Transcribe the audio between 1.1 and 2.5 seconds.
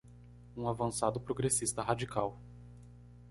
progressista radical